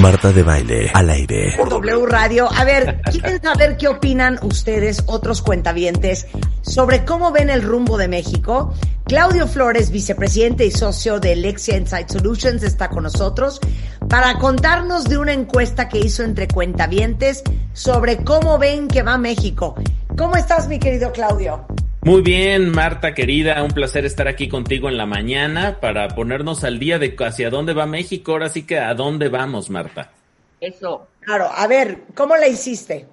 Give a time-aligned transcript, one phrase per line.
[0.00, 1.54] Marta de Baile, al aire.
[1.56, 2.48] Por W Radio.
[2.54, 6.26] A ver, quieren saber qué opinan ustedes, otros cuentavientes,
[6.60, 8.74] sobre cómo ven el rumbo de México.
[9.04, 13.58] Claudio Flores, vicepresidente y socio de Lexia Insight Solutions, está con nosotros
[14.06, 17.42] para contarnos de una encuesta que hizo entre cuentavientes
[17.72, 19.76] sobre cómo ven que va México.
[20.18, 21.66] ¿Cómo estás, mi querido Claudio?
[22.06, 26.78] Muy bien, Marta querida, un placer estar aquí contigo en la mañana para ponernos al
[26.78, 28.30] día de hacia dónde va México.
[28.30, 30.12] Ahora sí que a dónde vamos, Marta.
[30.60, 31.08] Eso.
[31.18, 33.08] Claro, a ver, ¿cómo la hiciste?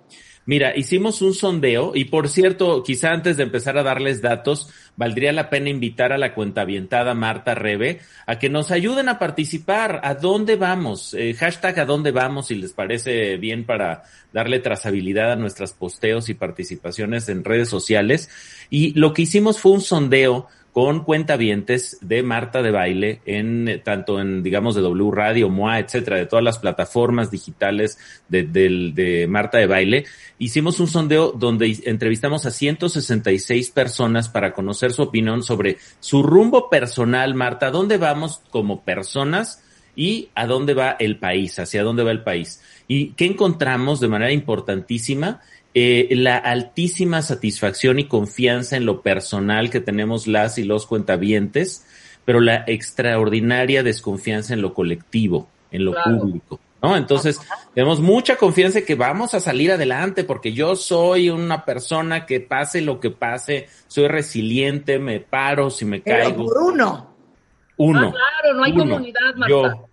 [0.46, 5.32] Mira, hicimos un sondeo y por cierto, quizá antes de empezar a darles datos, valdría
[5.32, 10.02] la pena invitar a la cuentavientada Marta Rebe a que nos ayuden a participar.
[10.04, 11.14] ¿A dónde vamos?
[11.14, 14.04] Eh, hashtag a dónde vamos, si les parece bien para
[14.34, 18.30] darle trazabilidad a nuestras posteos y participaciones en redes sociales.
[18.70, 23.78] Y lo que hicimos fue un sondeo con cuentavientes de Marta de Baile en eh,
[23.78, 29.28] tanto en digamos de W Radio, MOA, etcétera, de todas las plataformas digitales de, de,
[29.30, 30.06] Marta de Baile.
[30.40, 36.72] Hicimos un sondeo donde entrevistamos a 166 personas para conocer su opinión sobre su rumbo
[36.72, 39.64] personal, Marta, dónde vamos como personas
[39.96, 42.64] y a dónde va el país, hacia dónde va el país.
[42.88, 45.40] Y qué encontramos de manera importantísima
[45.76, 51.86] eh, la altísima satisfacción y confianza en lo personal que tenemos las y los cuentavientes,
[52.26, 56.60] pero la extraordinaria desconfianza en lo colectivo, en lo público.
[56.82, 56.98] ¿No?
[56.98, 57.40] Entonces,
[57.74, 62.42] tenemos mucha confianza en que vamos a salir adelante porque yo soy una persona que
[62.42, 66.46] pase lo que pase, soy resiliente, me paro si me pero caigo.
[66.46, 67.16] Por uno.
[67.78, 68.10] Uno.
[68.10, 69.50] Ah, claro, no hay comunidad, Marta.
[69.50, 69.88] Yo,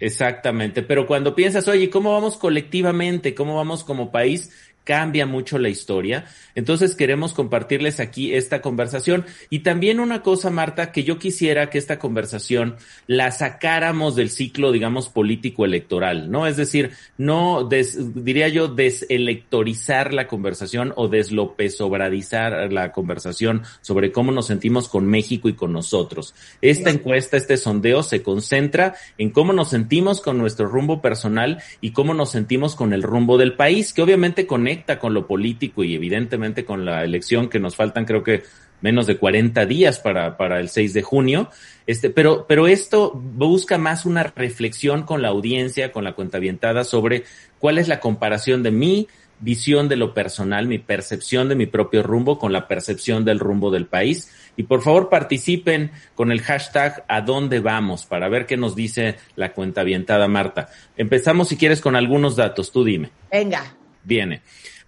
[0.00, 0.82] exactamente.
[0.82, 3.32] Pero cuando piensas, oye, ¿cómo vamos colectivamente?
[3.34, 4.73] ¿Cómo vamos como país?
[4.84, 6.26] Cambia mucho la historia.
[6.54, 9.24] Entonces queremos compartirles aquí esta conversación.
[9.50, 14.70] Y también una cosa, Marta, que yo quisiera que esta conversación la sacáramos del ciclo,
[14.70, 16.46] digamos, político electoral, ¿no?
[16.46, 24.46] Es decir, no, diría yo, deselectorizar la conversación o deslopesobradizar la conversación sobre cómo nos
[24.46, 26.34] sentimos con México y con nosotros.
[26.60, 31.92] Esta encuesta, este sondeo se concentra en cómo nos sentimos con nuestro rumbo personal y
[31.92, 35.94] cómo nos sentimos con el rumbo del país, que obviamente conecta con lo político y
[35.94, 38.42] evidentemente con la elección que nos faltan creo que
[38.80, 41.48] menos de 40 días para, para el 6 de junio.
[41.86, 47.22] Este, pero, pero esto busca más una reflexión con la audiencia, con la cuentavientada sobre
[47.60, 49.06] cuál es la comparación de mi
[49.38, 53.70] visión de lo personal, mi percepción de mi propio rumbo con la percepción del rumbo
[53.70, 54.32] del país.
[54.56, 59.16] Y por favor participen con el hashtag a dónde vamos para ver qué nos dice
[59.36, 60.68] la cuentavientada Marta.
[60.96, 63.10] Empezamos si quieres con algunos datos, tú dime.
[63.30, 63.76] Venga.
[64.04, 64.42] Viene.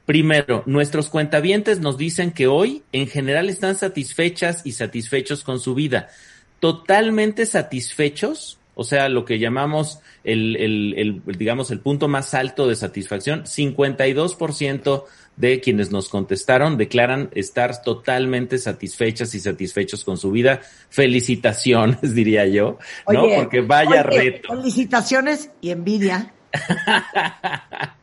[0.07, 5.75] Primero, nuestros cuentavientes nos dicen que hoy en general están satisfechas y satisfechos con su
[5.75, 6.09] vida.
[6.61, 12.69] Totalmente satisfechos, o sea, lo que llamamos el, el, el digamos, el punto más alto
[12.69, 15.05] de satisfacción, 52%
[15.37, 20.61] de quienes nos contestaron declaran estar totalmente satisfechas y satisfechos con su vida.
[20.89, 22.79] Felicitaciones, diría yo,
[23.13, 23.27] ¿no?
[23.35, 24.55] Porque vaya reto.
[24.57, 26.33] Felicitaciones y envidia.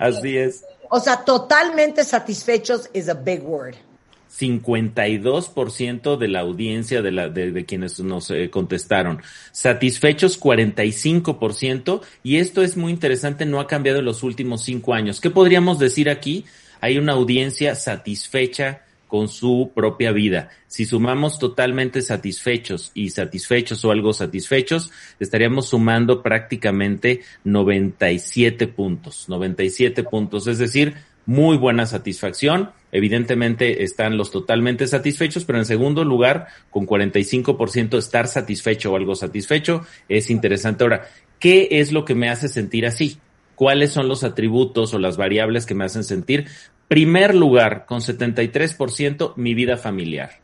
[0.00, 0.64] Así es.
[0.90, 3.76] O sea, totalmente satisfechos is a big word.
[4.38, 9.22] 52% de la audiencia de, la, de, quienes nos eh, contestaron.
[9.52, 15.20] Satisfechos 45% y esto es muy interesante, no ha cambiado en los últimos cinco años.
[15.20, 16.46] ¿Qué podríamos decir aquí?
[16.80, 20.48] Hay una audiencia satisfecha con su propia vida.
[20.68, 24.90] Si sumamos totalmente satisfechos y satisfechos o algo satisfechos,
[25.20, 30.94] estaríamos sumando prácticamente 97 puntos, 97 puntos, es decir,
[31.26, 32.70] muy buena satisfacción.
[32.90, 39.14] Evidentemente están los totalmente satisfechos, pero en segundo lugar, con 45% estar satisfecho o algo
[39.14, 40.84] satisfecho, es interesante.
[40.84, 41.06] Ahora,
[41.38, 43.18] ¿qué es lo que me hace sentir así?
[43.56, 46.46] ¿Cuáles son los atributos o las variables que me hacen sentir?
[46.92, 50.42] Primer lugar, con 73%, mi vida familiar.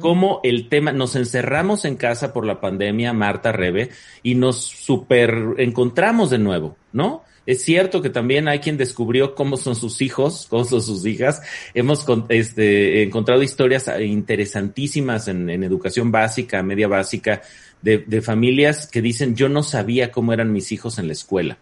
[0.00, 3.90] Como el tema, nos encerramos en casa por la pandemia, Marta Rebe,
[4.22, 7.24] y nos super encontramos de nuevo, ¿no?
[7.44, 11.42] Es cierto que también hay quien descubrió cómo son sus hijos, cómo son sus hijas.
[11.74, 17.42] Hemos este, encontrado historias interesantísimas en, educación básica, media básica,
[17.82, 21.58] de, de familias que dicen, yo no sabía cómo eran mis hijos en la escuela.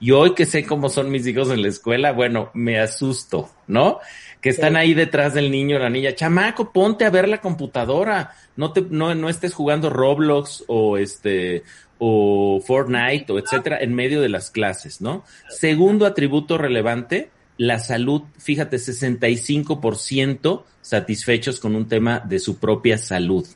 [0.00, 4.00] Y hoy que sé cómo son mis hijos en la escuela, bueno, me asusto, ¿no?
[4.40, 8.32] Que están ahí detrás del niño o la niña, chamaco, ponte a ver la computadora,
[8.56, 11.62] no te, no, no estés jugando Roblox o este,
[11.98, 15.24] o Fortnite o etcétera en medio de las clases, ¿no?
[15.48, 23.46] Segundo atributo relevante, la salud, fíjate, 65% satisfechos con un tema de su propia salud.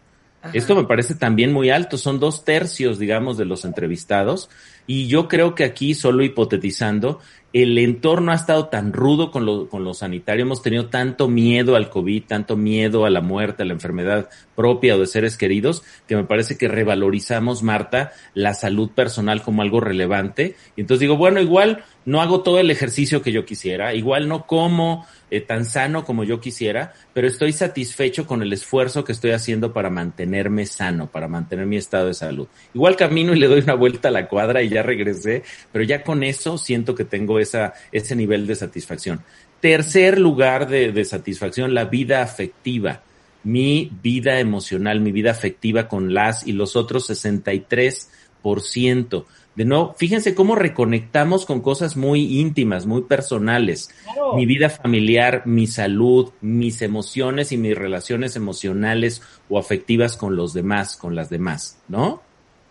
[0.53, 4.49] Esto me parece también muy alto, son dos tercios, digamos, de los entrevistados.
[4.87, 7.21] Y yo creo que aquí, solo hipotetizando,
[7.63, 11.89] el entorno ha estado tan rudo con lo, con sanitario, hemos tenido tanto miedo al
[11.89, 16.17] COVID, tanto miedo a la muerte, a la enfermedad propia o de seres queridos, que
[16.17, 20.57] me parece que revalorizamos, Marta, la salud personal como algo relevante.
[20.77, 24.47] Y entonces digo, bueno, igual no hago todo el ejercicio que yo quisiera, igual no
[24.47, 29.33] como eh, tan sano como yo quisiera, pero estoy satisfecho con el esfuerzo que estoy
[29.33, 32.49] haciendo para mantenerme sano, para mantener mi estado de salud.
[32.73, 36.03] Igual camino y le doy una vuelta a la cuadra y ya regresé, pero ya
[36.03, 39.23] con eso siento que tengo esa, ese nivel de satisfacción.
[39.61, 43.03] Tercer lugar de, de satisfacción, la vida afectiva
[43.45, 49.25] mi vida emocional, mi vida afectiva con las y los otros 63%.
[49.55, 53.91] De nuevo, fíjense cómo reconectamos con cosas muy íntimas, muy personales.
[54.37, 60.55] Mi vida familiar, mi salud, mis emociones y mis relaciones emocionales o afectivas con los
[60.55, 62.23] demás, con las demás, ¿no?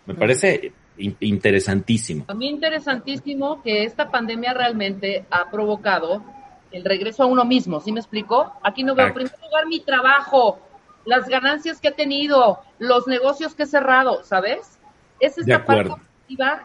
[0.06, 2.24] Me parece interesantísimo.
[2.28, 6.22] A mí interesantísimo que esta pandemia realmente ha provocado
[6.70, 8.52] el regreso a uno mismo, ¿sí me explico?
[8.62, 10.60] Aquí no veo, en primer lugar, mi trabajo,
[11.04, 14.78] las ganancias que he tenido, los negocios que he cerrado, ¿sabes?
[15.20, 15.94] Es esta parte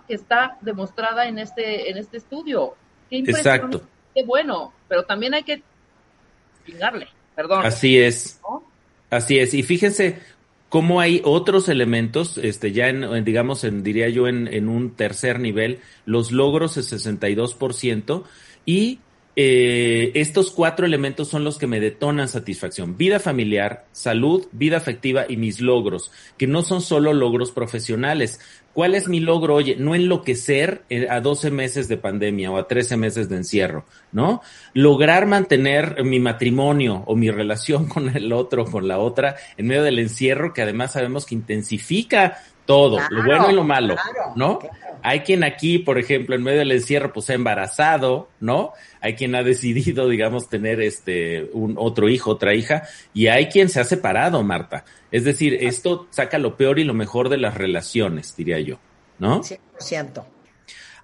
[0.08, 2.76] que está demostrada en este, en este estudio.
[3.10, 3.82] Qué Exacto.
[4.14, 5.64] Qué bueno, pero también hay que
[6.66, 7.66] chingarle, perdón.
[7.66, 8.42] Así es.
[9.10, 9.54] Así es.
[9.54, 10.22] Y fíjense
[10.74, 15.40] cómo hay otros elementos, este, ya en, digamos, en, diría yo, en, en un tercer
[15.40, 18.24] nivel, los logros es 62%
[18.66, 18.98] y
[19.36, 22.98] eh, estos cuatro elementos son los que me detonan satisfacción.
[22.98, 28.40] Vida familiar, salud, vida afectiva y mis logros, que no son solo logros profesionales.
[28.74, 29.56] ¿Cuál es mi logro?
[29.56, 33.86] Oye, no enloquecer eh, a 12 meses de pandemia o a 13 meses de encierro,
[34.12, 34.42] ¿no?
[34.74, 39.84] Lograr mantener mi matrimonio o mi relación con el otro, con la otra, en medio
[39.84, 43.96] del encierro, que además sabemos que intensifica todo, lo bueno y lo malo,
[44.36, 44.60] ¿no?
[45.06, 48.72] Hay quien aquí, por ejemplo, en medio del encierro, pues ha embarazado, ¿no?
[49.02, 52.84] Hay quien ha decidido, digamos, tener este un otro hijo, otra hija,
[53.14, 54.86] y hay quien se ha separado, Marta.
[55.12, 58.63] Es decir, esto saca lo peor y lo mejor de las relaciones, diría yo,
[59.24, 59.42] ¿no?
[59.42, 60.24] 100%.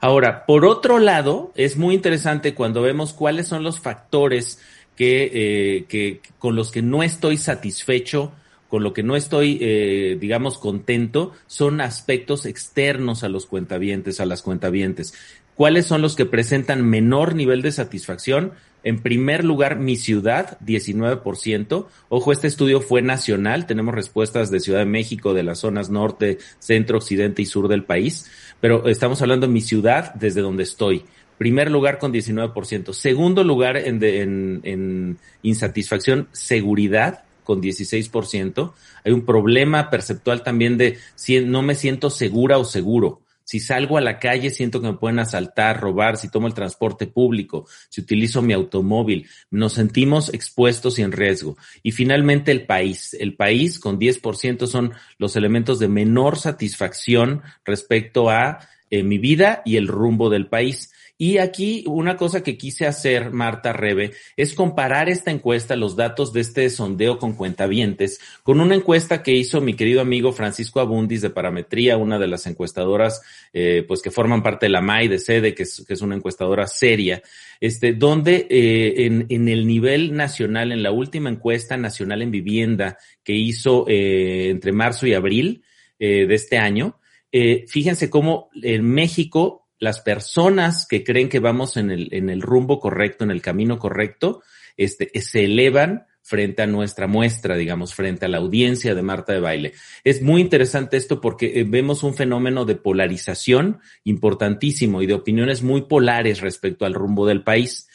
[0.02, 4.60] Ahora, por otro lado, es muy interesante cuando vemos cuáles son los factores
[4.96, 8.32] que, eh, que con los que no estoy satisfecho
[8.70, 14.26] con lo que no estoy, eh, digamos, contento, son aspectos externos a los cuentavientes, a
[14.26, 15.14] las cuentavientes.
[15.56, 18.54] ¿Cuáles son los que presentan menor nivel de satisfacción?
[18.84, 21.86] En primer lugar, mi ciudad, 19%.
[22.08, 23.66] Ojo, este estudio fue nacional.
[23.66, 27.84] Tenemos respuestas de Ciudad de México, de las zonas norte, centro, occidente y sur del
[27.84, 28.30] país.
[28.62, 31.04] Pero estamos hablando de mi ciudad desde donde estoy.
[31.38, 32.94] Primer lugar con 19%.
[32.94, 38.74] Segundo lugar en, en, en insatisfacción, seguridad, con 16%.
[39.04, 43.22] Hay un problema perceptual también de si no me siento segura o seguro.
[43.50, 47.08] Si salgo a la calle siento que me pueden asaltar, robar, si tomo el transporte
[47.08, 51.58] público, si utilizo mi automóvil, nos sentimos expuestos y en riesgo.
[51.82, 53.16] Y finalmente el país.
[53.20, 58.60] El país con 10% son los elementos de menor satisfacción respecto a
[58.92, 60.94] eh, mi vida y el rumbo del país.
[61.22, 66.32] Y aquí una cosa que quise hacer, Marta Rebe, es comparar esta encuesta, los datos
[66.32, 71.22] de este sondeo con cuentavientes, con una encuesta que hizo mi querido amigo Francisco Abundis
[71.22, 73.22] de Parametría, una de las encuestadoras,
[73.52, 76.16] eh, pues que forman parte de la MAI de sede, que es, que es una
[76.16, 77.22] encuestadora seria,
[77.60, 82.98] este, donde eh, en, en, el nivel nacional, en la última encuesta nacional en vivienda
[83.26, 85.66] que hizo eh, entre marzo y abril
[86.00, 86.96] eh, de este año,
[87.32, 92.42] eh, fíjense cómo en México las personas que creen que vamos en el, en el
[92.42, 94.44] rumbo correcto, en el camino correcto,
[94.78, 99.40] este, se elevan frente a nuestra muestra, digamos, frente a la audiencia de Marta de
[99.40, 99.74] Baile.
[100.04, 105.64] Es muy interesante esto porque eh, vemos un fenómeno de polarización importantísimo y de opiniones
[105.64, 107.90] muy polares respecto al rumbo del país.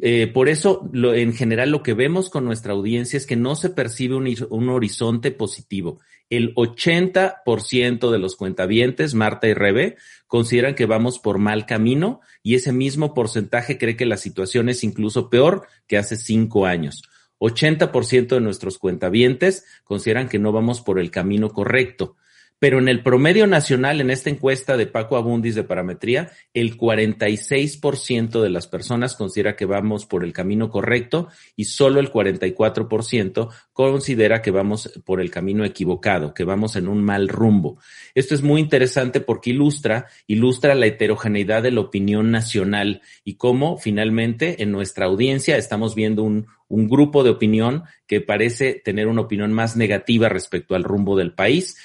[0.00, 3.54] Eh, por eso, lo, en general, lo que vemos con nuestra audiencia es que no
[3.54, 6.00] se percibe un, un horizonte positivo.
[6.30, 12.54] El 80% de los cuentavientes, Marta y Rebe, consideran que vamos por mal camino y
[12.54, 17.02] ese mismo porcentaje cree que la situación es incluso peor que hace cinco años.
[17.38, 22.16] 80% de nuestros cuentavientes consideran que no vamos por el camino correcto.
[22.58, 28.40] Pero en el promedio nacional, en esta encuesta de Paco Abundis de Parametría, el 46%
[28.40, 34.40] de las personas considera que vamos por el camino correcto y solo el 44% considera
[34.40, 37.78] que vamos por el camino equivocado, que vamos en un mal rumbo.
[38.14, 43.76] Esto es muy interesante porque ilustra, ilustra la heterogeneidad de la opinión nacional y cómo
[43.76, 49.22] finalmente en nuestra audiencia estamos viendo un, un grupo de opinión que parece tener una
[49.22, 51.76] opinión más negativa respecto al rumbo del país,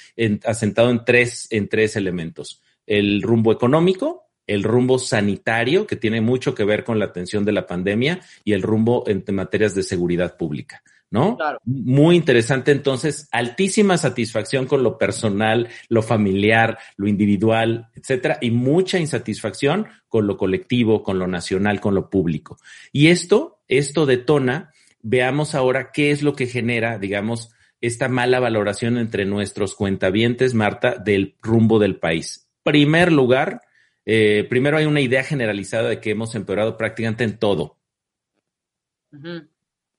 [0.44, 2.62] asentado en tres, en tres elementos.
[2.86, 7.52] el rumbo económico, el rumbo sanitario, que tiene mucho que ver con la atención de
[7.52, 10.82] la pandemia, y el rumbo en materias de seguridad pública.
[11.10, 11.36] ¿No?
[11.64, 18.98] Muy interesante entonces, altísima satisfacción con lo personal, lo familiar, lo individual, etcétera, y mucha
[18.98, 22.58] insatisfacción con lo colectivo, con lo nacional, con lo público.
[22.92, 28.98] Y esto, esto detona, veamos ahora qué es lo que genera, digamos, esta mala valoración
[28.98, 32.48] entre nuestros cuentavientes, Marta, del rumbo del país.
[32.62, 33.62] Primer lugar,
[34.04, 37.78] eh, primero hay una idea generalizada de que hemos empeorado prácticamente en todo.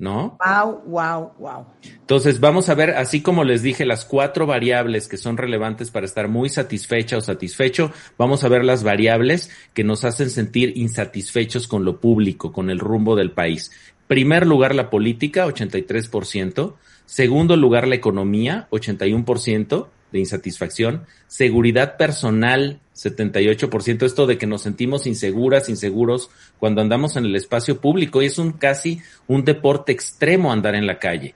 [0.02, 0.40] ¿No?
[0.44, 1.66] Wow, wow, wow.
[1.84, 6.08] Entonces vamos a ver, así como les dije, las cuatro variables que son relevantes para
[6.08, 11.68] estar muy satisfecha o satisfecho, vamos a ver las variables que nos hacen sentir insatisfechos
[11.68, 13.72] con lo público, con el rumbo del país.
[14.08, 16.74] Primer lugar, la política, 83%.
[17.06, 21.06] Segundo lugar, la economía, 81% de insatisfacción.
[21.28, 24.04] Seguridad personal, 78%.
[24.04, 28.22] Esto de que nos sentimos inseguras, inseguros cuando andamos en el espacio público.
[28.22, 31.36] Y es un casi un deporte extremo andar en la calle,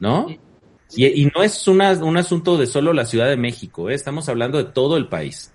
[0.00, 0.26] ¿no?
[0.96, 3.94] Y, no es una, un asunto de solo la Ciudad de México, ¿eh?
[3.94, 5.52] estamos hablando de todo el país.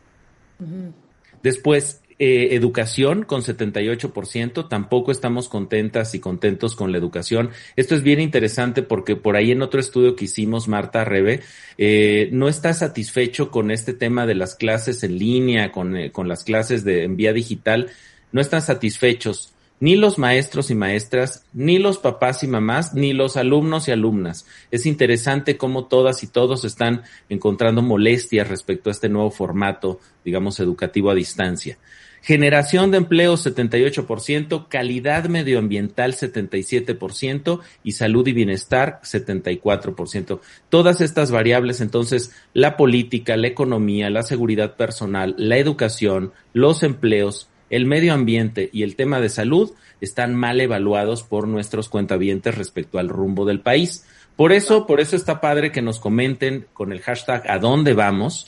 [1.42, 7.52] Después, eh, educación con 78%, tampoco estamos contentas y contentos con la educación.
[7.78, 11.40] Esto es bien interesante porque por ahí en otro estudio que hicimos, Marta Rebe,
[11.78, 16.28] eh, no está satisfecho con este tema de las clases en línea, con, eh, con
[16.28, 17.90] las clases de, en vía digital,
[18.34, 23.38] no están satisfechos ni los maestros y maestras, ni los papás y mamás, ni los
[23.38, 24.46] alumnos y alumnas.
[24.72, 30.60] Es interesante cómo todas y todos están encontrando molestias respecto a este nuevo formato, digamos,
[30.60, 31.78] educativo a distancia.
[32.22, 40.40] Generación de empleo 78%, calidad medioambiental 77% y salud y bienestar 74%.
[40.70, 47.50] Todas estas variables, entonces, la política, la economía, la seguridad personal, la educación, los empleos,
[47.70, 49.72] el medio ambiente y el tema de salud
[50.02, 54.06] están mal evaluados por nuestros cuentavientes respecto al rumbo del país.
[54.36, 58.48] Por eso, por eso está padre que nos comenten con el hashtag a dónde vamos,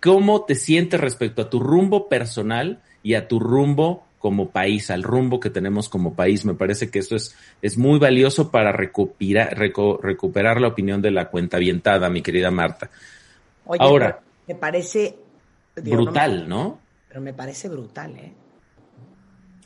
[0.00, 5.02] cómo te sientes respecto a tu rumbo personal y a tu rumbo como país, al
[5.02, 6.44] rumbo que tenemos como país.
[6.44, 11.30] Me parece que eso es, es muy valioso para recuperar, recuperar la opinión de la
[11.30, 12.90] cuenta avientada, mi querida Marta.
[13.64, 15.16] Oye, Ahora, me parece
[15.76, 16.80] brutal, ¿no?
[17.08, 18.32] Pero me parece brutal, ¿eh?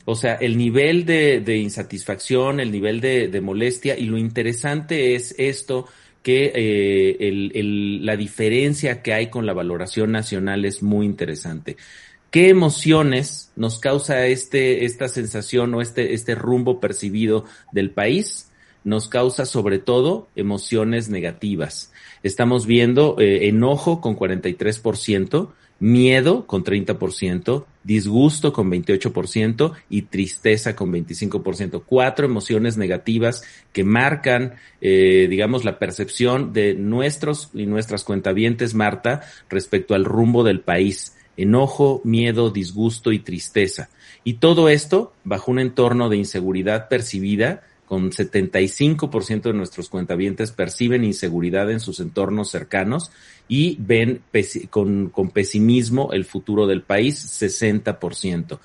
[0.05, 5.17] O sea, el nivel de, de insatisfacción, el nivel de, de, molestia y lo interesante
[5.17, 5.89] es esto
[6.23, 11.77] que eh, el, el, la diferencia que hay con la valoración nacional es muy interesante.
[12.33, 18.51] ¿Qué emociones nos causa este, esta sensación o este, este rumbo percibido del país?
[18.85, 21.93] Nos causa sobre todo emociones negativas.
[22.23, 30.91] Estamos viendo eh, enojo con 43%, miedo con 30%, disgusto con 28% y tristeza con
[30.91, 31.83] 25%.
[31.85, 33.43] Cuatro emociones negativas
[33.75, 39.21] que marcan, eh, digamos, la percepción de nuestros y nuestras cuentavientes, Marta,
[39.51, 43.89] respecto al rumbo del país enojo, miedo, disgusto y tristeza.
[44.25, 51.05] Y todo esto bajo un entorno de inseguridad percibida, con 75% de nuestros cuentavientes perciben
[51.05, 53.11] inseguridad en sus entornos cercanos
[53.49, 54.23] y ven
[54.71, 58.59] con, con pesimismo el futuro del país, 60%.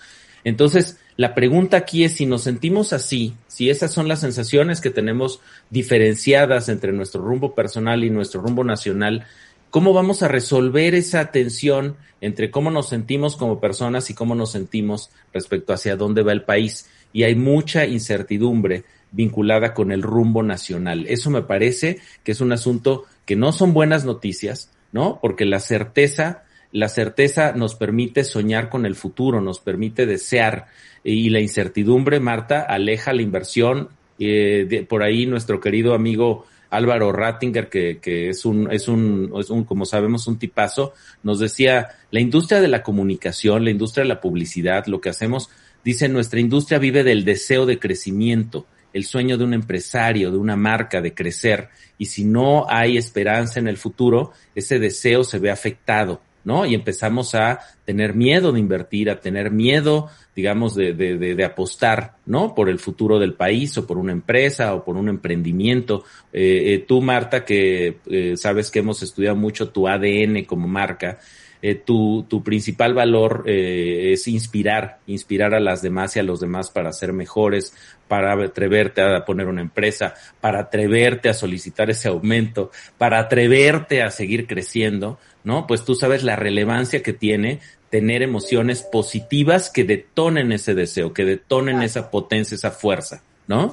[0.46, 4.92] Entonces, la pregunta aquí es si nos sentimos así, si esas son las sensaciones que
[4.92, 9.26] tenemos diferenciadas entre nuestro rumbo personal y nuestro rumbo nacional,
[9.70, 14.52] ¿Cómo vamos a resolver esa tensión entre cómo nos sentimos como personas y cómo nos
[14.52, 16.90] sentimos respecto hacia dónde va el país?
[17.12, 21.06] Y hay mucha incertidumbre vinculada con el rumbo nacional.
[21.08, 25.20] Eso me parece que es un asunto que no son buenas noticias, ¿no?
[25.22, 30.68] Porque la certeza, la certeza nos permite soñar con el futuro, nos permite desear
[31.04, 33.90] y la incertidumbre, Marta, aleja la inversión.
[34.20, 39.50] Eh, por ahí nuestro querido amigo Álvaro Rattinger, que, que es, un, es, un, es
[39.50, 40.94] un, como sabemos, un tipazo,
[41.24, 45.50] nos decía, la industria de la comunicación, la industria de la publicidad, lo que hacemos,
[45.84, 50.56] dice, nuestra industria vive del deseo de crecimiento, el sueño de un empresario, de una
[50.56, 55.52] marca, de crecer, y si no hay esperanza en el futuro, ese deseo se ve
[55.52, 56.22] afectado.
[56.48, 56.66] ¿no?
[56.66, 62.18] Y empezamos a tener miedo de invertir, a tener miedo, digamos, de, de, de, apostar,
[62.26, 62.54] ¿no?
[62.54, 66.04] Por el futuro del país o por una empresa o por un emprendimiento.
[66.34, 71.20] Eh, eh, tú, Marta, que eh, sabes que hemos estudiado mucho tu ADN como marca,
[71.60, 76.40] eh, tu, tu, principal valor eh, es inspirar, inspirar a las demás y a los
[76.40, 77.74] demás para ser mejores,
[78.08, 84.12] para atreverte a poner una empresa, para atreverte a solicitar ese aumento, para atreverte a
[84.12, 85.66] seguir creciendo, ¿no?
[85.66, 91.26] Pues tú sabes la relevancia que tiene tener emociones positivas que detonen ese deseo, que
[91.26, 93.72] detonen esa potencia, esa fuerza, ¿no?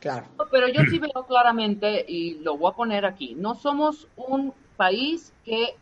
[0.00, 0.26] Claro.
[0.50, 5.32] Pero yo sí veo claramente, y lo voy a poner aquí, no somos un país
[5.44, 5.76] que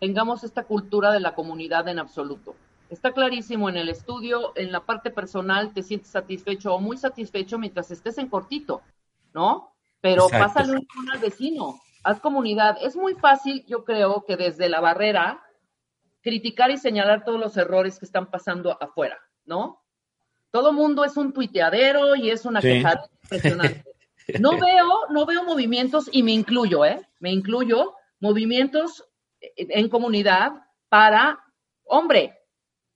[0.00, 2.54] tengamos esta cultura de la comunidad en absoluto.
[2.88, 7.58] Está clarísimo en el estudio, en la parte personal, te sientes satisfecho o muy satisfecho
[7.58, 8.80] mientras estés en cortito,
[9.34, 9.72] ¿no?
[10.00, 12.78] Pero pásale un al vecino, haz comunidad.
[12.80, 15.42] Es muy fácil, yo creo, que desde la barrera
[16.28, 19.82] criticar y señalar todos los errores que están pasando afuera, ¿no?
[20.50, 23.84] Todo mundo es un tuiteadero y es una quejada impresionante.
[24.38, 27.00] No veo, no veo movimientos, y me incluyo, ¿eh?
[27.18, 29.06] Me incluyo, movimientos
[29.40, 30.52] en comunidad
[30.90, 31.42] para,
[31.84, 32.38] hombre,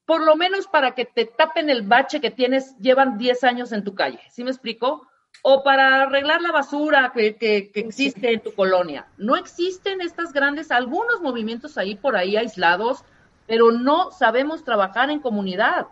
[0.05, 3.83] por lo menos para que te tapen el bache que tienes, llevan 10 años en
[3.83, 5.09] tu calle, ¿sí me explico?
[5.43, 9.07] O para arreglar la basura que, que, existe en tu colonia.
[9.17, 13.05] No existen estas grandes, algunos movimientos ahí por ahí aislados,
[13.53, 15.89] pero no sabemos trabajar en comunidad.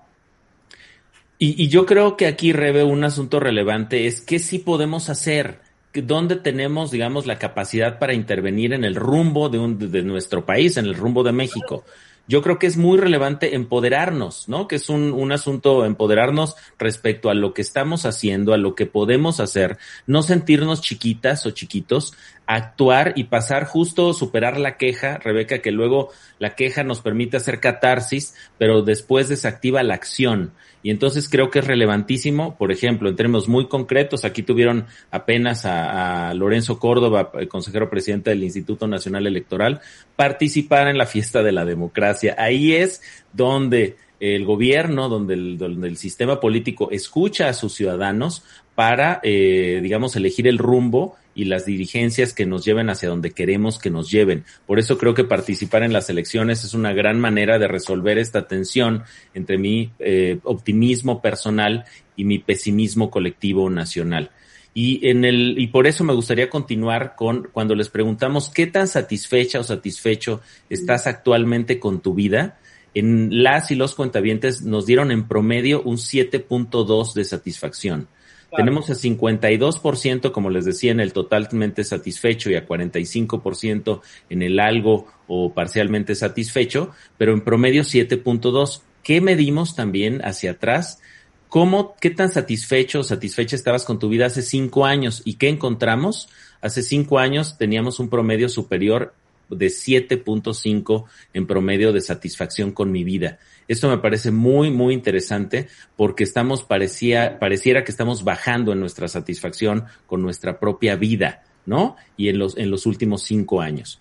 [1.36, 5.60] Y, yo creo que aquí, Rebe, un asunto relevante es qué sí podemos hacer
[5.92, 10.78] dónde tenemos, digamos, la capacidad para intervenir en el rumbo de, un, de nuestro país,
[10.78, 11.84] en el rumbo de México
[12.30, 14.68] yo creo que es muy relevante empoderarnos, ¿no?
[14.68, 18.86] Que es un, un, asunto empoderarnos respecto a lo que estamos haciendo, a lo que
[18.86, 22.14] podemos hacer, no sentirnos chiquitas o chiquitos,
[22.54, 27.60] actuar y pasar justo, superar la queja, Rebeca, que luego la queja nos permite hacer
[27.60, 30.52] catarsis, pero después desactiva la acción.
[30.82, 35.64] Y entonces creo que es relevantísimo, por ejemplo, en términos muy concretos, aquí tuvieron apenas
[35.64, 39.80] a, Lorenzo Córdoba, el consejero presidente del Instituto Nacional Electoral,
[40.16, 42.34] participar en la fiesta de la democracia.
[42.36, 43.00] Ahí es
[43.32, 48.42] donde el gobierno, donde el, donde el sistema político escucha a sus ciudadanos
[48.74, 53.78] para, eh, digamos, elegir el rumbo y las dirigencias que nos lleven hacia donde queremos
[53.78, 54.44] que nos lleven.
[54.66, 58.46] Por eso creo que participar en las elecciones es una gran manera de resolver esta
[58.46, 64.32] tensión entre mi eh, optimismo personal y mi pesimismo colectivo nacional.
[64.74, 68.86] Y en el, y por eso me gustaría continuar con cuando les preguntamos qué tan
[68.86, 72.58] satisfecha o satisfecho estás actualmente con tu vida.
[72.94, 78.08] En las y los cuentavientes nos dieron en promedio un 7.2 de satisfacción.
[78.56, 84.58] Tenemos a 52%, como les decía, en el totalmente satisfecho y a 45% en el
[84.58, 88.82] algo o parcialmente satisfecho, pero en promedio 7.2.
[89.04, 91.00] ¿Qué medimos también hacia atrás?
[91.48, 95.22] ¿Cómo, qué tan satisfecho o satisfecha estabas con tu vida hace cinco años?
[95.24, 96.28] ¿Y qué encontramos?
[96.60, 99.14] Hace cinco años teníamos un promedio superior
[99.50, 103.38] de 7.5 en promedio de satisfacción con mi vida.
[103.68, 109.08] Esto me parece muy, muy interesante porque estamos, parecía, pareciera que estamos bajando en nuestra
[109.08, 111.96] satisfacción con nuestra propia vida, ¿no?
[112.16, 114.00] Y en los, en los últimos cinco años.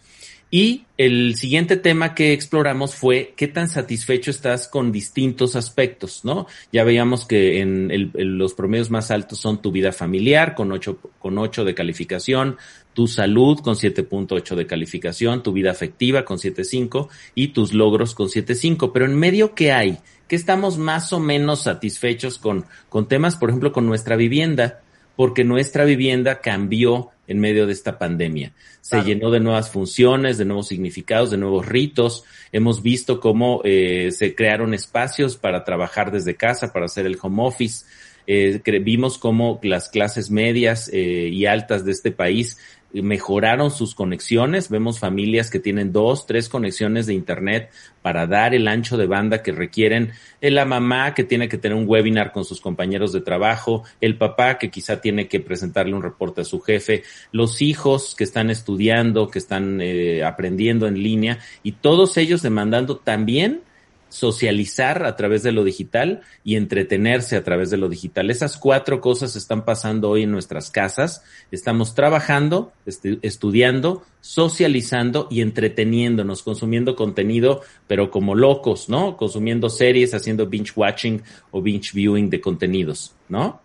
[0.52, 6.48] Y el siguiente tema que exploramos fue qué tan satisfecho estás con distintos aspectos, ¿no?
[6.72, 11.00] Ya veíamos que en, el, los promedios más altos son tu vida familiar con 8,
[11.20, 12.58] con 8 de calificación,
[13.00, 18.28] tu salud con 7.8 de calificación, tu vida afectiva con 7.5 y tus logros con
[18.28, 18.92] 7.5.
[18.92, 20.00] Pero en medio, ¿qué hay?
[20.28, 24.82] Que estamos más o menos satisfechos con, con temas, por ejemplo, con nuestra vivienda,
[25.16, 28.52] porque nuestra vivienda cambió en medio de esta pandemia.
[28.82, 32.26] Se llenó de nuevas funciones, de nuevos significados, de nuevos ritos.
[32.52, 37.44] Hemos visto cómo eh, se crearon espacios para trabajar desde casa, para hacer el home
[37.44, 37.86] office.
[38.32, 42.60] Eh, vimos cómo las clases medias eh, y altas de este país
[42.94, 44.70] mejoraron sus conexiones.
[44.70, 47.70] Vemos familias que tienen dos, tres conexiones de Internet
[48.02, 50.12] para dar el ancho de banda que requieren.
[50.42, 54.18] Eh, la mamá que tiene que tener un webinar con sus compañeros de trabajo, el
[54.18, 58.50] papá que quizá tiene que presentarle un reporte a su jefe, los hijos que están
[58.50, 63.62] estudiando, que están eh, aprendiendo en línea y todos ellos demandando también
[64.10, 68.30] socializar a través de lo digital y entretenerse a través de lo digital.
[68.30, 71.24] Esas cuatro cosas están pasando hoy en nuestras casas.
[71.52, 79.16] Estamos trabajando, estudiando, socializando y entreteniéndonos, consumiendo contenido, pero como locos, ¿no?
[79.16, 83.62] Consumiendo series, haciendo binge watching o binge viewing de contenidos, ¿no?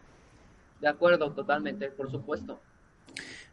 [0.81, 2.61] De acuerdo, totalmente, por supuesto.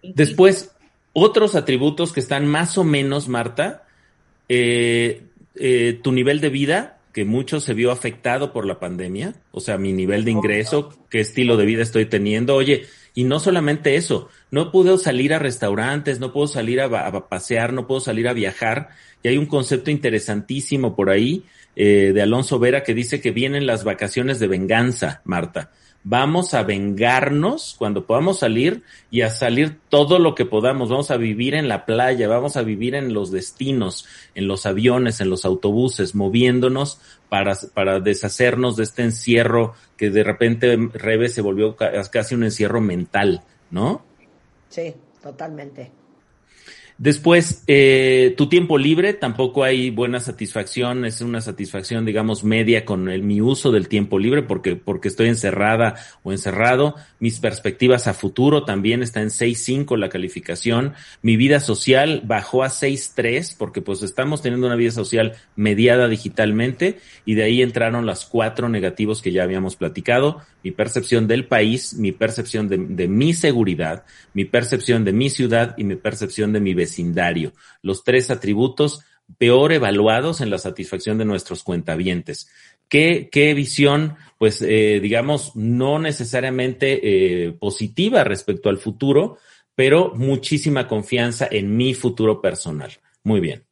[0.03, 0.75] Después,
[1.13, 3.85] otros atributos que están más o menos, Marta,
[4.49, 5.23] eh,
[5.55, 9.77] eh, tu nivel de vida, que mucho se vio afectado por la pandemia, o sea,
[9.77, 12.55] mi nivel de ingreso, qué estilo de vida estoy teniendo.
[12.55, 17.73] Oye, Y no solamente eso, no puedo salir a restaurantes, no puedo salir a, pasear,
[17.73, 18.89] no puedo salir a viajar.
[19.21, 21.43] Y hay un concepto interesantísimo por ahí
[21.75, 25.71] eh, de Alonso Vera que dice que vienen las vacaciones de venganza, Marta
[26.03, 30.89] vamos a vengarnos cuando podamos salir y a salir todo lo que podamos.
[30.89, 35.21] Vamos a vivir en la playa, vamos a vivir en los destinos, en los aviones,
[35.21, 41.41] en los autobuses, moviéndonos para, para deshacernos de este encierro que de repente Rebe se
[41.41, 41.75] volvió
[42.11, 44.03] casi un encierro mental, ¿no?
[44.69, 46.00] Sí, totalmente.
[47.01, 53.09] Después, eh, tu tiempo libre, tampoco hay buena satisfacción, es una satisfacción, digamos, media con
[53.09, 56.93] el, mi uso del tiempo libre porque, porque estoy encerrada o encerrado.
[57.19, 60.93] Mis perspectivas a futuro también está en 6.5 la calificación.
[61.23, 66.99] Mi vida social bajó a 6.3 porque pues estamos teniendo una vida social mediada digitalmente
[67.25, 70.43] y de ahí entraron las cuatro negativos que ya habíamos platicado.
[70.63, 74.03] Mi percepción del país, mi percepción de, de mi seguridad,
[74.35, 79.01] mi percepción de mi ciudad y mi percepción de mi vecino vecindario, los tres atributos
[79.37, 82.49] peor evaluados en la satisfacción de nuestros cuentavientes.
[82.89, 89.37] ¿Qué, visión, pues, eh, digamos, no necesariamente eh, positiva respecto al futuro,
[89.75, 92.91] pero muchísima confianza en mi futuro personal?
[93.23, 93.63] Muy bien.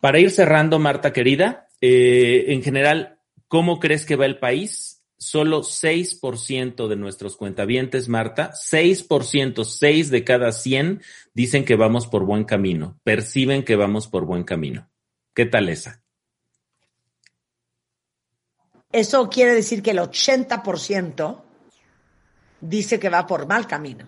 [0.00, 4.93] Para ir cerrando, Marta querida, eh, en general, ¿cómo crees que va el país?
[5.24, 12.24] Solo 6% de nuestros cuentavientes, Marta, 6%, 6 de cada 100 dicen que vamos por
[12.24, 14.90] buen camino, perciben que vamos por buen camino.
[15.34, 16.02] ¿Qué tal esa?
[18.92, 21.42] Eso quiere decir que el 80%
[22.60, 24.06] dice que va por mal camino.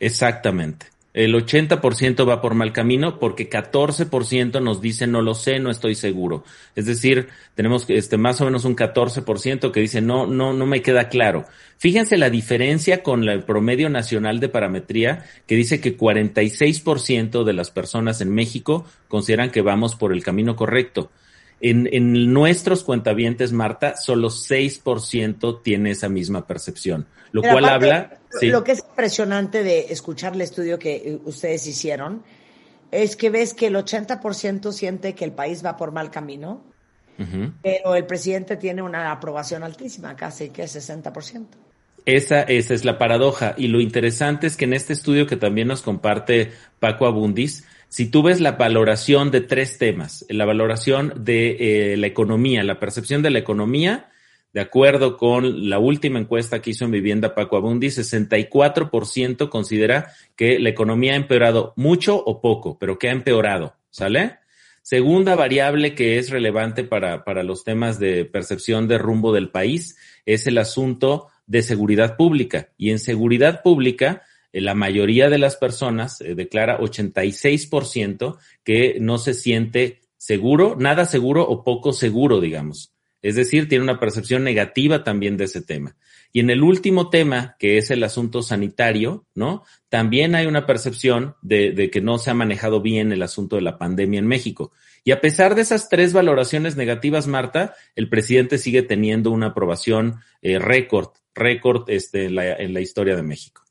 [0.00, 5.70] Exactamente el 80% va por mal camino porque 14% nos dice no lo sé, no
[5.70, 6.44] estoy seguro.
[6.74, 10.82] Es decir, tenemos este más o menos un 14% que dice no no no me
[10.82, 11.46] queda claro.
[11.78, 17.70] Fíjense la diferencia con el promedio nacional de parametría que dice que 46% de las
[17.70, 21.10] personas en México consideran que vamos por el camino correcto.
[21.60, 28.18] En, en nuestros cuentavientes, Marta, solo 6% tiene esa misma percepción, lo cual habla...
[28.42, 32.22] Lo que es impresionante de escuchar el estudio que eh, ustedes hicieron
[32.90, 36.62] es que ves que el 80% siente que el país va por mal camino,
[37.62, 41.46] pero el presidente tiene una aprobación altísima, casi que 60%.
[42.04, 43.54] Esa, esa es la paradoja.
[43.56, 48.10] Y lo interesante es que en este estudio que también nos comparte Paco Abundis, si
[48.10, 53.22] tú ves la valoración de tres temas, la valoración de eh, la economía, la percepción
[53.22, 54.10] de la economía,
[54.52, 60.58] de acuerdo con la última encuesta que hizo en Vivienda Paco Abundi, 64% considera que
[60.58, 64.38] la economía ha empeorado mucho o poco, pero que ha empeorado, ¿sale?
[64.80, 69.98] Segunda variable que es relevante para, para los temas de percepción de rumbo del país
[70.24, 72.68] es el asunto de seguridad pública.
[72.78, 74.22] Y en seguridad pública,
[74.60, 81.46] la mayoría de las personas eh, declara 86% que no se siente seguro, nada seguro
[81.46, 82.92] o poco seguro, digamos.
[83.22, 85.96] Es decir, tiene una percepción negativa también de ese tema.
[86.32, 89.64] Y en el último tema, que es el asunto sanitario, ¿no?
[89.88, 93.78] También hay una percepción de, que no se ha manejado bien el asunto de la
[93.78, 94.72] pandemia en México.
[95.02, 100.20] Y a pesar de esas tres valoraciones negativas, Marta, el presidente sigue teniendo una aprobación
[100.42, 103.65] eh, récord, récord este, en la historia de México.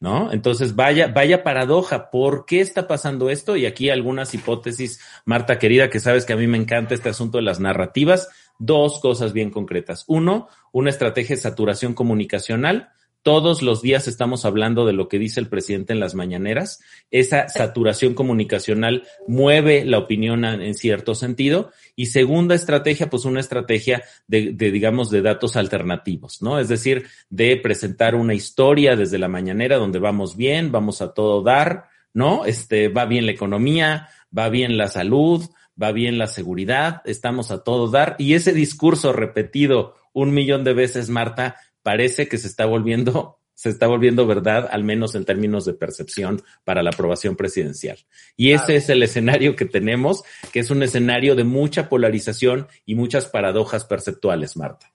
[0.00, 0.32] ¿No?
[0.32, 3.56] Entonces, vaya, vaya paradoja, ¿por qué está pasando esto?
[3.56, 7.38] Y aquí algunas hipótesis, Marta querida, que sabes que a mí me encanta este asunto
[7.38, 10.04] de las narrativas, dos cosas bien concretas.
[10.06, 12.90] Uno, una estrategia de saturación comunicacional.
[13.22, 16.80] Todos los días estamos hablando de lo que dice el presidente en las mañaneras.
[17.10, 21.70] Esa saturación comunicacional mueve la opinión en cierto sentido.
[21.96, 26.58] Y segunda estrategia, pues una estrategia de, de, digamos, de datos alternativos, ¿no?
[26.58, 31.42] Es decir, de presentar una historia desde la mañanera donde vamos bien, vamos a todo
[31.42, 32.44] dar, ¿no?
[32.44, 35.44] Este, va bien la economía, va bien la salud,
[35.80, 38.16] va bien la seguridad, estamos a todo dar.
[38.18, 43.70] Y ese discurso repetido un millón de veces, Marta, parece que se está volviendo, se
[43.70, 47.98] está volviendo verdad, al menos en términos de percepción para la aprobación presidencial.
[48.36, 52.94] Y ese es el escenario que tenemos, que es un escenario de mucha polarización y
[52.94, 54.92] muchas paradojas perceptuales, Marta.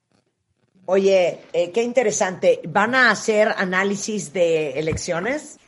[0.85, 2.59] Oye, eh, qué interesante.
[2.67, 5.59] ¿Van a hacer análisis de elecciones?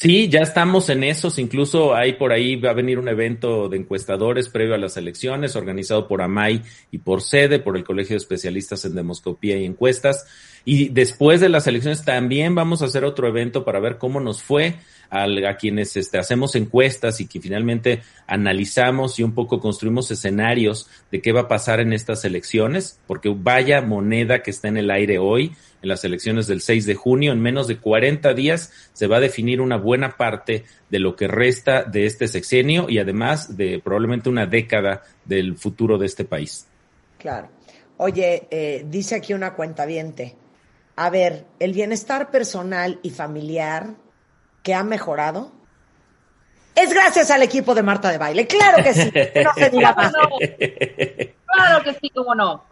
[0.00, 1.38] Sí, ya estamos en esos.
[1.38, 5.56] Incluso hay por ahí, va a venir un evento de encuestadores previo a las elecciones,
[5.56, 10.24] organizado por AMAI y por SEDE, por el Colegio de Especialistas en Demoscopía y Encuestas.
[10.64, 14.42] Y después de las elecciones también vamos a hacer otro evento para ver cómo nos
[14.42, 14.76] fue
[15.10, 21.20] a, quienes este, hacemos encuestas y que finalmente analizamos y un poco construimos escenarios de
[21.20, 25.18] qué va a pasar en estas elecciones, porque vaya moneda que está en el aire
[25.18, 29.16] hoy, en las elecciones del 6 de junio, en menos de 40 días se va
[29.16, 33.80] a definir una buena parte de lo que resta de este sexenio y además de
[33.82, 36.66] probablemente una década del futuro de este país.
[37.18, 37.48] Claro.
[37.96, 40.34] Oye, eh, dice aquí una cuenta viente.
[40.96, 43.94] A ver, el bienestar personal y familiar
[44.62, 45.52] que ha mejorado
[46.74, 48.46] es gracias al equipo de Marta de Baile.
[48.46, 49.12] Claro que sí.
[49.44, 49.70] No se.
[51.52, 52.64] Claro que sí, cómo no.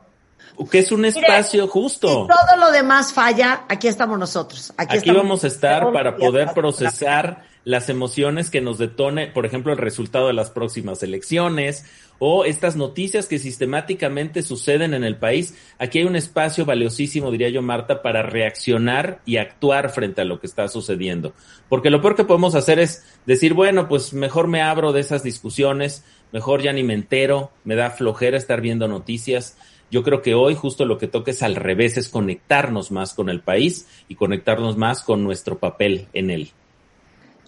[0.71, 2.09] Que es un espacio justo.
[2.09, 4.73] Si todo lo demás falla, aquí estamos nosotros.
[4.77, 9.79] Aquí, vamos a estar para poder procesar las emociones que nos detone, por ejemplo, el
[9.79, 11.85] resultado de las próximas elecciones
[12.19, 15.55] o estas noticias que sistemáticamente suceden en el país.
[15.79, 20.41] Aquí hay un espacio valiosísimo, diría yo, Marta, para reaccionar y actuar frente a lo
[20.41, 21.35] que está sucediendo.
[21.69, 25.23] Porque lo peor que podemos hacer es decir, bueno, pues mejor me abro de esas
[25.23, 29.57] discusiones, mejor ya ni me entero, me da flojera estar viendo noticias.
[29.91, 33.31] Yo creo que hoy justo lo que toca es al revés, es conectarnos más con
[33.31, 36.51] el país y conectarnos más con nuestro papel en él.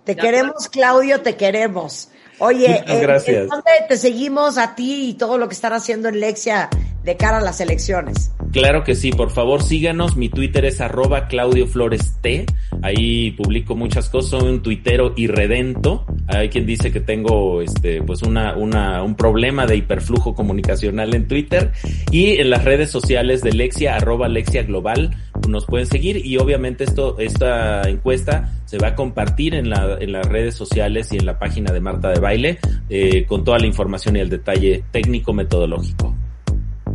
[0.05, 2.09] Te queremos, Claudio, te queremos.
[2.40, 3.48] Oye, eh, gracias.
[3.48, 6.68] ¿dónde te seguimos a ti y todo lo que están haciendo en Lexia
[7.05, 8.33] de cara a las elecciones?
[8.53, 10.16] Claro que sí, por favor síganos.
[10.16, 12.46] Mi Twitter es arroba Claudio Flores T.
[12.83, 16.05] Ahí publico muchas cosas, soy un tuitero irredento.
[16.26, 21.29] Hay quien dice que tengo este, pues una, una, un problema de hiperflujo comunicacional en
[21.29, 21.72] Twitter.
[22.11, 25.16] Y en las redes sociales de Lexia, arroba Lexia Global,
[25.48, 26.24] nos pueden seguir.
[26.24, 31.12] Y obviamente esto, esta encuesta se va a compartir en, la, en las redes sociales
[31.12, 34.31] y en la página de Marta de Baile eh, con toda la información y el
[34.31, 36.14] detalle técnico metodológico.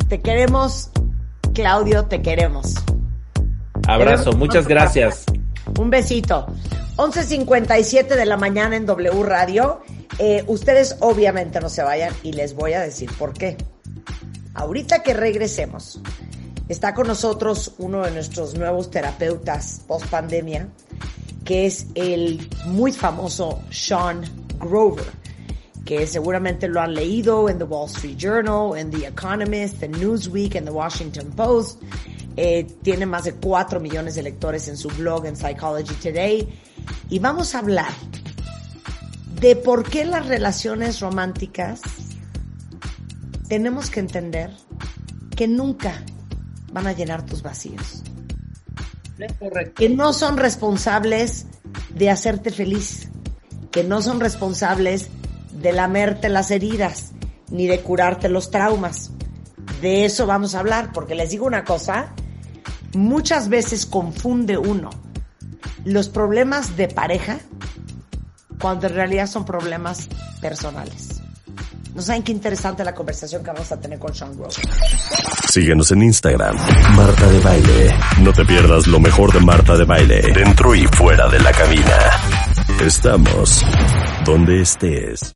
[0.08, 0.91] Te queremos,
[1.53, 2.75] Claudio, te queremos.
[3.88, 5.25] Abrazo, muchas gracias.
[5.79, 6.47] Un besito.
[6.97, 9.81] 11.57 de la mañana en W Radio.
[10.17, 13.58] Eh, ustedes obviamente no se vayan y les voy a decir por qué.
[14.53, 15.99] Ahorita que regresemos,
[16.67, 20.67] está con nosotros uno de nuestros nuevos terapeutas post pandemia,
[21.43, 24.23] que es el muy famoso Sean
[24.60, 25.06] Grover,
[25.86, 30.56] que seguramente lo han leído en The Wall Street Journal, en The Economist, en Newsweek,
[30.56, 31.82] en The Washington Post.
[32.38, 36.60] Eh, tiene más de 4 millones de lectores en su blog en Psychology Today.
[37.10, 37.93] Y vamos a hablar
[39.39, 41.82] de por qué las relaciones románticas
[43.47, 44.51] tenemos que entender
[45.36, 46.04] que nunca
[46.76, 48.04] van a llenar tus vacíos
[49.76, 51.46] que no son responsables
[51.90, 53.10] de hacerte feliz,
[53.72, 55.10] que no son responsables
[55.52, 57.14] de lamerte las heridas,
[57.50, 59.12] ni de curarte los traumas.
[59.82, 62.14] De eso vamos a hablar, porque les digo una cosa,
[62.94, 64.90] muchas veces confunde uno
[65.86, 67.38] los problemas de pareja
[68.60, 70.10] cuando en realidad son problemas
[70.42, 71.14] personales.
[71.95, 74.51] No saben qué interesante la conversación que vamos a tener con Sean Grover.
[75.49, 76.58] Síguenos en Instagram,
[76.93, 77.95] Marta de Baile.
[78.21, 81.97] No te pierdas lo mejor de Marta de Baile, dentro y fuera de la cabina.
[82.81, 83.65] Estamos
[84.25, 85.34] donde estés.